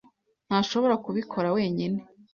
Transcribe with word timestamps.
Ntashobora 0.47 0.95
kubikora 1.05 1.47
wenyine. 1.55 1.99